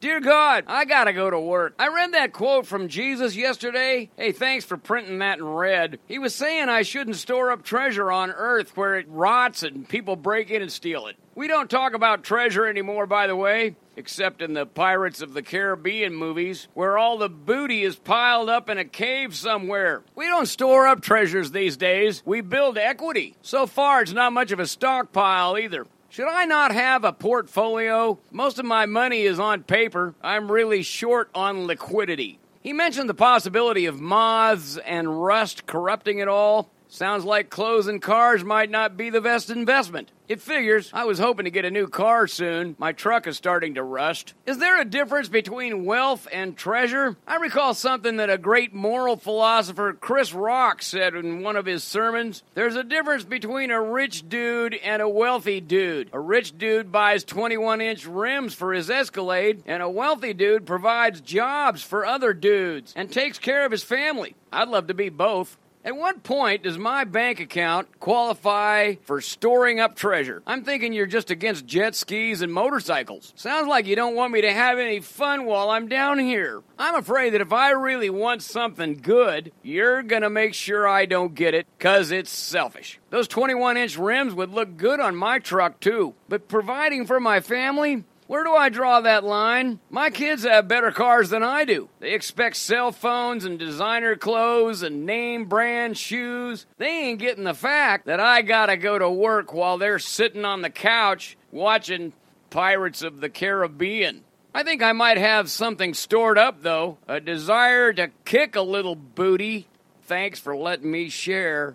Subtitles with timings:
[0.00, 1.74] Dear God, I gotta go to work.
[1.78, 4.08] I read that quote from Jesus yesterday.
[4.16, 5.98] Hey, thanks for printing that in red.
[6.08, 10.16] He was saying I shouldn't store up treasure on earth where it rots and people
[10.16, 11.16] break in and steal it.
[11.34, 15.42] We don't talk about treasure anymore, by the way, except in the Pirates of the
[15.42, 20.02] Caribbean movies, where all the booty is piled up in a cave somewhere.
[20.14, 23.36] We don't store up treasures these days, we build equity.
[23.42, 25.86] So far, it's not much of a stockpile either.
[26.12, 28.18] Should I not have a portfolio?
[28.32, 30.16] Most of my money is on paper.
[30.20, 32.40] I'm really short on liquidity.
[32.60, 36.68] He mentioned the possibility of moths and rust corrupting it all.
[36.92, 40.10] Sounds like clothes and cars might not be the best investment.
[40.28, 40.90] It figures.
[40.92, 42.74] I was hoping to get a new car soon.
[42.78, 44.34] My truck is starting to rust.
[44.44, 47.16] Is there a difference between wealth and treasure?
[47.28, 51.84] I recall something that a great moral philosopher, Chris Rock, said in one of his
[51.84, 52.42] sermons.
[52.54, 56.10] There's a difference between a rich dude and a wealthy dude.
[56.12, 61.20] A rich dude buys 21 inch rims for his Escalade, and a wealthy dude provides
[61.20, 64.34] jobs for other dudes and takes care of his family.
[64.52, 65.56] I'd love to be both.
[65.82, 70.42] At what point does my bank account qualify for storing up treasure?
[70.46, 73.32] I'm thinking you're just against jet skis and motorcycles.
[73.34, 76.62] Sounds like you don't want me to have any fun while I'm down here.
[76.78, 81.34] I'm afraid that if I really want something good, you're gonna make sure I don't
[81.34, 83.00] get it, cause it's selfish.
[83.08, 87.40] Those 21 inch rims would look good on my truck too, but providing for my
[87.40, 89.80] family, where do I draw that line?
[89.90, 91.88] My kids have better cars than I do.
[91.98, 96.64] They expect cell phones and designer clothes and name brand shoes.
[96.78, 100.62] They ain't getting the fact that I gotta go to work while they're sitting on
[100.62, 102.12] the couch watching
[102.50, 104.22] Pirates of the Caribbean.
[104.54, 108.94] I think I might have something stored up, though a desire to kick a little
[108.94, 109.66] booty.
[110.04, 111.74] Thanks for letting me share.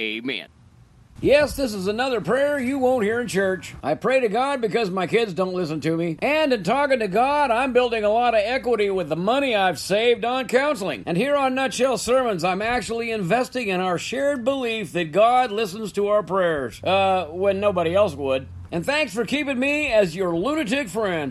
[0.00, 0.48] Amen.
[1.22, 3.76] Yes, this is another prayer you won't hear in church.
[3.80, 6.18] I pray to God because my kids don't listen to me.
[6.20, 9.78] And in talking to God, I'm building a lot of equity with the money I've
[9.78, 11.04] saved on counseling.
[11.06, 15.92] And here on Nutshell Sermons, I'm actually investing in our shared belief that God listens
[15.92, 16.82] to our prayers.
[16.82, 18.48] Uh, when nobody else would.
[18.72, 21.30] And thanks for keeping me as your lunatic friend.